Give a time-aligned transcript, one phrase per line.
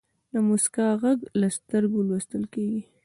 [0.31, 2.81] د موسکا ږغ له سترګو لوستل کېږي.